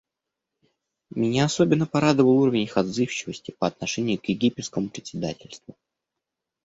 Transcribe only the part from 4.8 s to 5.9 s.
председательству.